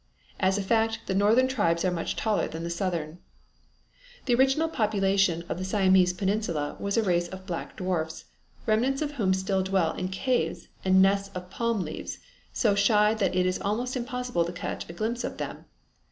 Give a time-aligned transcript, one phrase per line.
[0.39, 3.19] As a fact the northern tribes are much taller than the southern.
[4.25, 8.25] The original population of the Siamese peninsula was a race of black dwarfs,
[8.65, 12.17] remnants of whom still dwell in caves and nests of palm leaves,
[12.51, 15.65] so shy that it is almost impossible to catch a glimpse of them.